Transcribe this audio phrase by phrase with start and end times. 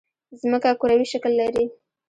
[0.41, 1.65] ځمکه کوروي شکل لري